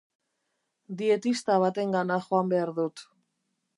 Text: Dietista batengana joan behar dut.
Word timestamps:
Dietista 1.01 1.57
batengana 1.65 2.19
joan 2.31 2.51
behar 2.55 2.73
dut. 2.81 3.05